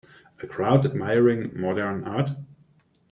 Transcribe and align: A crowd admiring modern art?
A 0.41 0.47
crowd 0.47 0.83
admiring 0.83 1.51
modern 1.55 2.03
art? 2.05 2.31